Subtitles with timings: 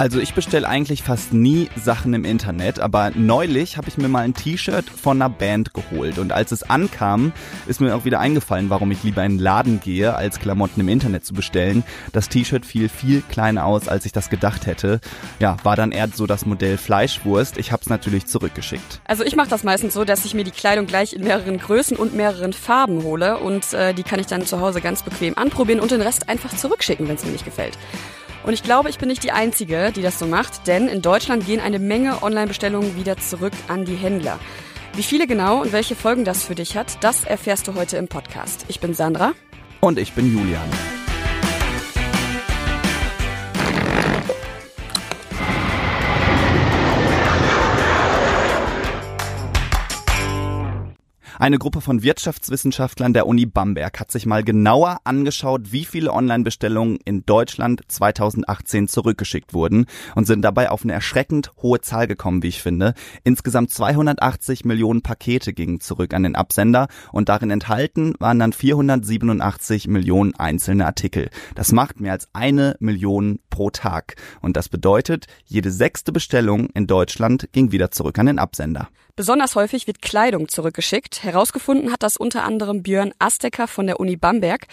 [0.00, 4.20] Also ich bestelle eigentlich fast nie Sachen im Internet, aber neulich habe ich mir mal
[4.20, 7.32] ein T-Shirt von einer Band geholt und als es ankam,
[7.66, 10.88] ist mir auch wieder eingefallen, warum ich lieber in den Laden gehe, als Klamotten im
[10.88, 11.84] Internet zu bestellen.
[12.14, 15.00] Das T-Shirt fiel viel kleiner aus, als ich das gedacht hätte.
[15.38, 17.58] Ja, war dann eher so das Modell Fleischwurst.
[17.58, 19.02] Ich habe es natürlich zurückgeschickt.
[19.04, 21.98] Also ich mache das meistens so, dass ich mir die Kleidung gleich in mehreren Größen
[21.98, 25.78] und mehreren Farben hole und äh, die kann ich dann zu Hause ganz bequem anprobieren
[25.78, 27.76] und den Rest einfach zurückschicken, wenn es mir nicht gefällt.
[28.44, 31.46] Und ich glaube, ich bin nicht die Einzige, die das so macht, denn in Deutschland
[31.46, 34.38] gehen eine Menge Online-Bestellungen wieder zurück an die Händler.
[34.94, 38.08] Wie viele genau und welche Folgen das für dich hat, das erfährst du heute im
[38.08, 38.64] Podcast.
[38.68, 39.32] Ich bin Sandra.
[39.80, 40.99] Und ich bin Julian.
[51.40, 56.98] Eine Gruppe von Wirtschaftswissenschaftlern der Uni Bamberg hat sich mal genauer angeschaut, wie viele Online-Bestellungen
[57.06, 62.48] in Deutschland 2018 zurückgeschickt wurden und sind dabei auf eine erschreckend hohe Zahl gekommen, wie
[62.48, 62.92] ich finde.
[63.24, 69.88] Insgesamt 280 Millionen Pakete gingen zurück an den Absender und darin enthalten waren dann 487
[69.88, 71.30] Millionen einzelne Artikel.
[71.54, 74.16] Das macht mehr als eine Million pro Tag.
[74.42, 78.90] Und das bedeutet, jede sechste Bestellung in Deutschland ging wieder zurück an den Absender.
[79.16, 81.24] Besonders häufig wird Kleidung zurückgeschickt.
[81.32, 84.66] Herausgefunden hat das unter anderem Björn Astecker von der Uni Bamberg.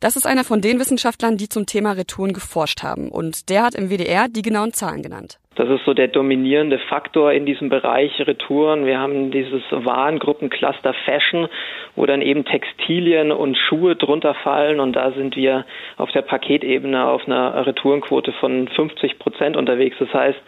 [0.00, 3.08] Das ist einer von den Wissenschaftlern, die zum Thema Retouren geforscht haben.
[3.08, 5.38] Und der hat im WDR die genauen Zahlen genannt.
[5.56, 8.86] Das ist so der dominierende Faktor in diesem Bereich Retouren.
[8.86, 11.48] Wir haben dieses Warengruppencluster Fashion,
[11.94, 15.64] wo dann eben Textilien und Schuhe drunter fallen und da sind wir
[15.96, 19.96] auf der Paketebene auf einer Retourenquote von 50 Prozent unterwegs.
[20.00, 20.38] Das heißt,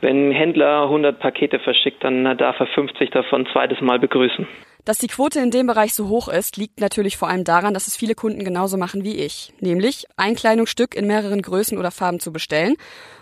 [0.00, 4.48] wenn ein Händler 100 Pakete verschickt, dann darf er 50 davon zweites Mal begrüßen.
[4.86, 7.88] Dass die Quote in dem Bereich so hoch ist, liegt natürlich vor allem daran, dass
[7.88, 9.52] es viele Kunden genauso machen wie ich.
[9.58, 12.76] Nämlich ein Kleidungsstück in mehreren Größen oder Farben zu bestellen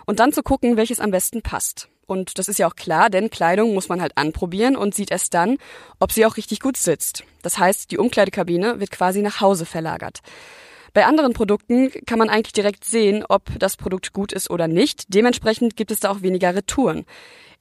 [0.05, 1.89] und dann zu gucken, welches am besten passt.
[2.05, 5.33] Und das ist ja auch klar, denn Kleidung muss man halt anprobieren und sieht erst
[5.33, 5.57] dann,
[5.99, 7.23] ob sie auch richtig gut sitzt.
[7.41, 10.19] Das heißt, die Umkleidekabine wird quasi nach Hause verlagert.
[10.93, 15.05] Bei anderen Produkten kann man eigentlich direkt sehen, ob das Produkt gut ist oder nicht.
[15.15, 17.05] Dementsprechend gibt es da auch weniger Retouren.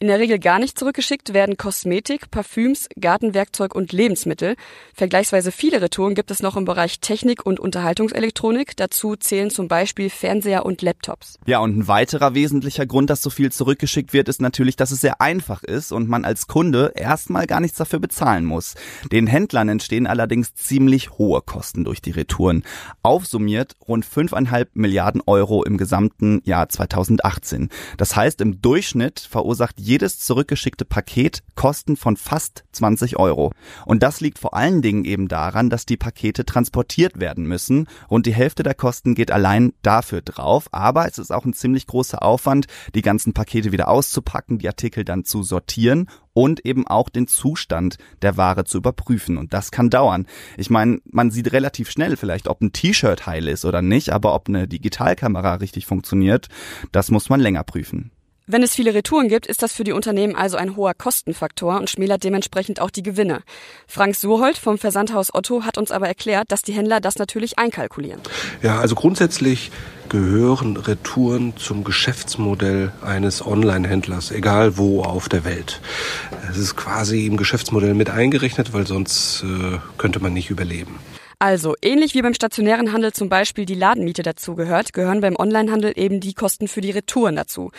[0.01, 4.57] In der Regel gar nicht zurückgeschickt werden Kosmetik, Parfüms, Gartenwerkzeug und Lebensmittel.
[4.93, 8.77] Vergleichsweise viele Retouren gibt es noch im Bereich Technik und Unterhaltungselektronik.
[8.77, 11.39] Dazu zählen zum Beispiel Fernseher und Laptops.
[11.47, 15.01] Ja, und ein weiterer wesentlicher Grund, dass so viel zurückgeschickt wird, ist natürlich, dass es
[15.01, 18.75] sehr einfach ist und man als Kunde erstmal gar nichts dafür bezahlen muss.
[19.13, 22.65] Den Händlern entstehen allerdings ziemlich hohe Kosten durch die Retouren.
[23.03, 27.69] Aufsummiert rund 5,5 Milliarden Euro im gesamten Jahr 2018.
[27.97, 33.53] Das heißt, im Durchschnitt verursacht jedes zurückgeschickte Paket Kosten von fast 20 Euro.
[33.85, 37.87] Und das liegt vor allen Dingen eben daran, dass die Pakete transportiert werden müssen.
[38.11, 40.69] Rund die Hälfte der Kosten geht allein dafür drauf.
[40.73, 45.05] Aber es ist auch ein ziemlich großer Aufwand, die ganzen Pakete wieder auszupacken, die Artikel
[45.05, 49.39] dann zu sortieren und eben auch den Zustand der Ware zu überprüfen.
[49.39, 50.27] Und das kann dauern.
[50.57, 54.35] Ich meine, man sieht relativ schnell vielleicht, ob ein T-Shirt heil ist oder nicht, aber
[54.35, 56.49] ob eine Digitalkamera richtig funktioniert,
[56.91, 58.11] das muss man länger prüfen.
[58.47, 61.89] Wenn es viele Retouren gibt, ist das für die Unternehmen also ein hoher Kostenfaktor und
[61.89, 63.41] schmälert dementsprechend auch die Gewinne.
[63.87, 68.21] Frank Surhold vom Versandhaus Otto hat uns aber erklärt, dass die Händler das natürlich einkalkulieren.
[68.61, 69.71] Ja, also grundsätzlich
[70.09, 75.81] gehören Retouren zum Geschäftsmodell eines Online-Händlers, egal wo auf der Welt.
[76.51, 80.99] Es ist quasi im Geschäftsmodell mit eingerechnet, weil sonst äh, könnte man nicht überleben.
[81.39, 86.21] Also, ähnlich wie beim stationären Handel zum Beispiel die Ladenmiete dazugehört, gehören beim Onlinehandel eben
[86.21, 87.71] die Kosten für die Retouren dazu.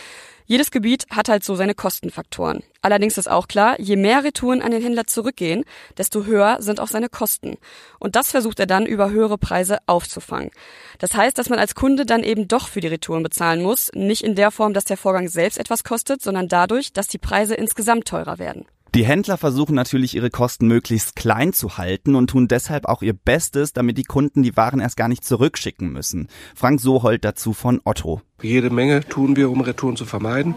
[0.44, 2.62] Jedes Gebiet hat halt so seine Kostenfaktoren.
[2.86, 5.64] Allerdings ist auch klar, je mehr Retouren an den Händler zurückgehen,
[5.98, 7.56] desto höher sind auch seine Kosten.
[7.98, 10.52] Und das versucht er dann über höhere Preise aufzufangen.
[11.00, 14.22] Das heißt, dass man als Kunde dann eben doch für die Retouren bezahlen muss, nicht
[14.22, 18.06] in der Form, dass der Vorgang selbst etwas kostet, sondern dadurch, dass die Preise insgesamt
[18.06, 18.66] teurer werden.
[18.94, 23.14] Die Händler versuchen natürlich ihre Kosten möglichst klein zu halten und tun deshalb auch ihr
[23.14, 26.28] Bestes, damit die Kunden die Waren erst gar nicht zurückschicken müssen.
[26.54, 28.22] Frank Sohold dazu von Otto.
[28.42, 30.56] Jede Menge tun wir, um Retouren zu vermeiden.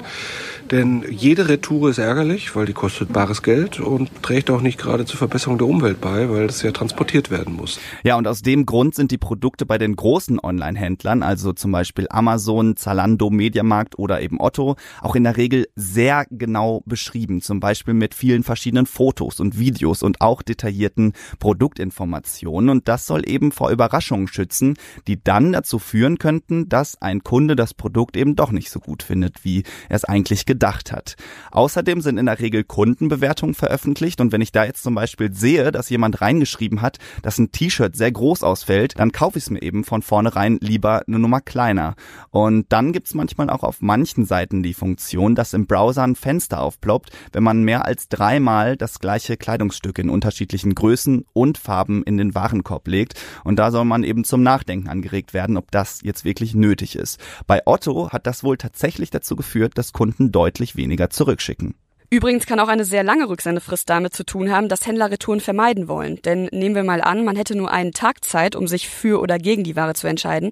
[0.70, 5.06] Denn jede Retour ist ärgerlich, weil die kostet bares Geld und trägt auch nicht gerade
[5.06, 7.80] zur Verbesserung der Umwelt bei, weil es ja transportiert werden muss.
[8.04, 12.06] Ja, und aus dem Grund sind die Produkte bei den großen Online-Händlern, also zum Beispiel
[12.10, 17.42] Amazon, Zalando, Mediamarkt oder eben Otto, auch in der Regel sehr genau beschrieben.
[17.42, 22.70] Zum Beispiel mit vielen verschiedenen Fotos und Videos und auch detaillierten Produktinformationen.
[22.70, 24.76] Und das soll eben vor Überraschungen schützen,
[25.08, 28.80] die dann dazu führen könnten, dass ein Kunde das das Produkt eben doch nicht so
[28.80, 31.16] gut findet, wie er es eigentlich gedacht hat.
[31.52, 35.72] Außerdem sind in der Regel Kundenbewertungen veröffentlicht und wenn ich da jetzt zum Beispiel sehe,
[35.72, 39.62] dass jemand reingeschrieben hat, dass ein T-Shirt sehr groß ausfällt, dann kaufe ich es mir
[39.62, 41.96] eben von vornherein lieber eine Nummer kleiner.
[42.32, 46.62] Und dann gibt's manchmal auch auf manchen Seiten die Funktion, dass im Browser ein Fenster
[46.62, 52.18] aufploppt, wenn man mehr als dreimal das gleiche Kleidungsstück in unterschiedlichen Größen und Farben in
[52.18, 53.22] den Warenkorb legt.
[53.44, 57.20] Und da soll man eben zum Nachdenken angeregt werden, ob das jetzt wirklich nötig ist.
[57.46, 61.76] Bei Otto hat das wohl tatsächlich dazu geführt, dass Kunden deutlich weniger zurückschicken.
[62.12, 65.88] Übrigens kann auch eine sehr lange Rücksendefrist damit zu tun haben, dass Händler Retouren vermeiden
[65.88, 66.20] wollen.
[66.24, 69.38] Denn nehmen wir mal an, man hätte nur einen Tag Zeit, um sich für oder
[69.38, 70.52] gegen die Ware zu entscheiden,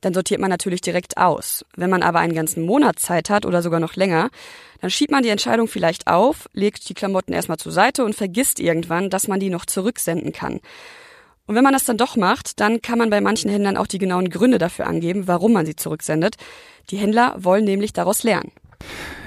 [0.00, 1.62] dann sortiert man natürlich direkt aus.
[1.76, 4.30] Wenn man aber einen ganzen Monat Zeit hat oder sogar noch länger,
[4.80, 8.58] dann schiebt man die Entscheidung vielleicht auf, legt die Klamotten erstmal zur Seite und vergisst
[8.58, 10.60] irgendwann, dass man die noch zurücksenden kann.
[11.46, 13.98] Und wenn man das dann doch macht, dann kann man bei manchen Händlern auch die
[13.98, 16.36] genauen Gründe dafür angeben, warum man sie zurücksendet.
[16.90, 18.52] Die Händler wollen nämlich daraus lernen.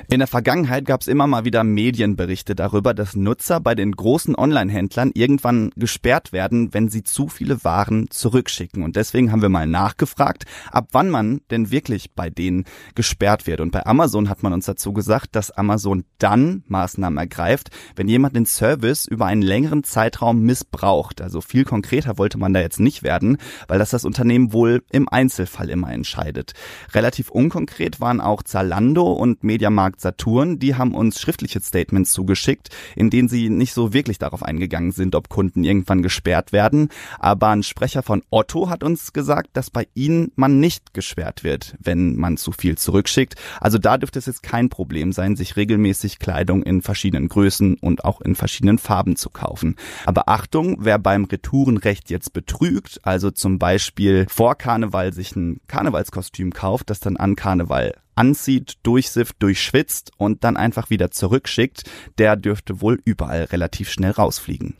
[0.09, 4.37] In der Vergangenheit gab es immer mal wieder Medienberichte darüber, dass Nutzer bei den großen
[4.37, 8.83] Online-Händlern irgendwann gesperrt werden, wenn sie zu viele Waren zurückschicken.
[8.83, 12.63] Und deswegen haben wir mal nachgefragt, ab wann man denn wirklich bei denen
[12.95, 13.59] gesperrt wird.
[13.59, 18.33] Und bei Amazon hat man uns dazu gesagt, dass Amazon dann Maßnahmen ergreift, wenn jemand
[18.33, 21.19] den Service über einen längeren Zeitraum missbraucht.
[21.19, 25.09] Also viel konkreter wollte man da jetzt nicht werden, weil das das Unternehmen wohl im
[25.09, 26.53] Einzelfall immer entscheidet.
[26.93, 32.69] Relativ unkonkret waren auch Zalando und Mediamarkt Markt Saturn, die haben uns schriftliche Statements zugeschickt,
[32.95, 36.89] in denen sie nicht so wirklich darauf eingegangen sind, ob Kunden irgendwann gesperrt werden.
[37.19, 41.75] Aber ein Sprecher von Otto hat uns gesagt, dass bei ihnen man nicht gesperrt wird,
[41.79, 43.35] wenn man zu viel zurückschickt.
[43.59, 48.05] Also da dürfte es jetzt kein Problem sein, sich regelmäßig Kleidung in verschiedenen Größen und
[48.05, 49.75] auch in verschiedenen Farben zu kaufen.
[50.05, 56.53] Aber Achtung, wer beim Retourenrecht jetzt betrügt, also zum Beispiel vor Karneval sich ein Karnevalskostüm
[56.53, 61.83] kauft, das dann an Karneval anzieht, durchsifft, durchschwitzt und dann einfach wieder zurückschickt,
[62.17, 64.75] der dürfte wohl überall relativ schnell rausfliegen.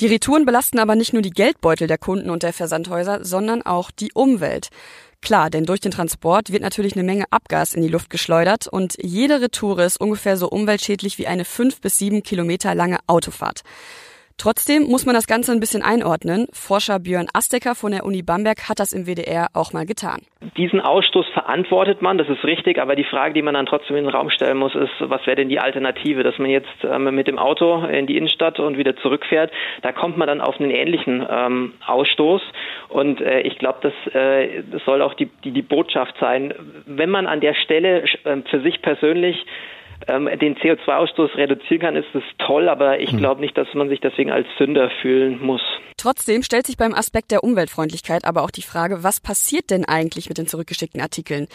[0.00, 3.90] Die Retouren belasten aber nicht nur die Geldbeutel der Kunden und der Versandhäuser, sondern auch
[3.90, 4.68] die Umwelt.
[5.22, 8.96] Klar, denn durch den Transport wird natürlich eine Menge Abgas in die Luft geschleudert und
[9.02, 13.62] jede Retour ist ungefähr so umweltschädlich wie eine fünf bis sieben Kilometer lange Autofahrt.
[14.38, 16.46] Trotzdem muss man das Ganze ein bisschen einordnen.
[16.52, 20.20] Forscher Björn Astecker von der Uni Bamberg hat das im WDR auch mal getan.
[20.58, 24.04] Diesen Ausstoß verantwortet man, das ist richtig, aber die Frage, die man dann trotzdem in
[24.04, 27.26] den Raum stellen muss, ist, was wäre denn die Alternative, dass man jetzt ähm, mit
[27.26, 29.50] dem Auto in die Innenstadt und wieder zurückfährt,
[29.82, 32.42] da kommt man dann auf einen ähnlichen ähm, Ausstoß
[32.90, 36.54] und äh, ich glaube, das, äh, das soll auch die, die, die Botschaft sein,
[36.84, 39.46] wenn man an der Stelle äh, für sich persönlich
[40.08, 43.18] ähm, den CO2-Ausstoß reduzieren kann, ist es toll, aber ich hm.
[43.18, 45.62] glaube nicht, dass man sich deswegen als Sünder fühlen muss.
[45.96, 50.28] Trotzdem stellt sich beim Aspekt der Umweltfreundlichkeit aber auch die Frage, was passiert denn eigentlich
[50.28, 51.46] mit den zurückgeschickten Artikeln?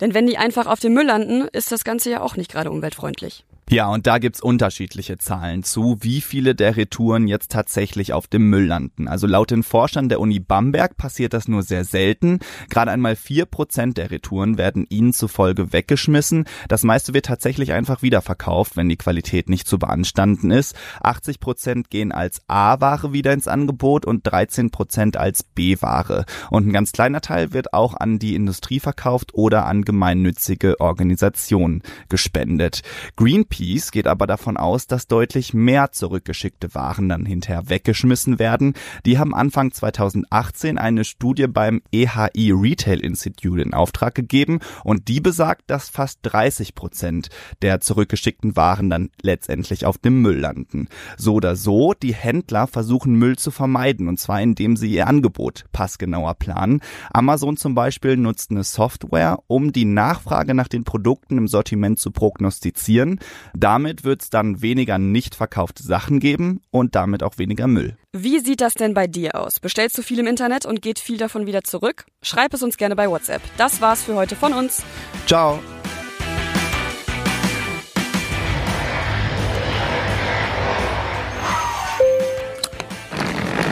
[0.00, 2.70] Denn wenn die einfach auf dem Müll landen, ist das Ganze ja auch nicht gerade
[2.70, 3.44] umweltfreundlich.
[3.70, 8.48] Ja, und da gibt's unterschiedliche Zahlen zu, wie viele der Retouren jetzt tatsächlich auf dem
[8.48, 9.08] Müll landen.
[9.08, 12.38] Also laut den Forschern der Uni Bamberg passiert das nur sehr selten.
[12.70, 16.46] Gerade einmal vier Prozent der Retouren werden ihnen zufolge weggeschmissen.
[16.68, 20.74] Das meiste wird tatsächlich einfach wiederverkauft, wenn die Qualität nicht zu beanstanden ist.
[21.02, 26.24] 80 Prozent gehen als A-Ware wieder ins Angebot und 13 Prozent als B-Ware.
[26.50, 31.82] Und ein ganz kleiner Teil wird auch an die Industrie verkauft oder an gemeinnützige Organisationen
[32.08, 32.80] gespendet.
[33.16, 38.74] Greenpeace Greenpeace geht aber davon aus, dass deutlich mehr zurückgeschickte Waren dann hinterher weggeschmissen werden.
[39.04, 45.20] Die haben Anfang 2018 eine Studie beim EHI Retail Institute in Auftrag gegeben und die
[45.20, 47.28] besagt, dass fast 30 Prozent
[47.62, 50.88] der zurückgeschickten Waren dann letztendlich auf dem Müll landen.
[51.16, 55.64] So oder so, die Händler versuchen Müll zu vermeiden und zwar indem sie ihr Angebot
[55.72, 56.80] passgenauer planen.
[57.10, 62.10] Amazon zum Beispiel nutzt eine Software, um die Nachfrage nach den Produkten im Sortiment zu
[62.10, 63.18] prognostizieren.
[63.54, 67.96] Damit wird es dann weniger nicht verkaufte Sachen geben und damit auch weniger Müll.
[68.12, 69.60] Wie sieht das denn bei dir aus?
[69.60, 72.06] Bestellst du viel im Internet und geht viel davon wieder zurück?
[72.22, 73.42] Schreib es uns gerne bei WhatsApp.
[73.56, 74.82] Das war's für heute von uns.
[75.26, 75.58] Ciao.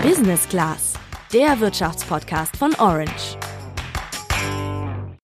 [0.03, 0.95] Business Class,
[1.33, 3.37] der Wirtschaftspodcast von Orange.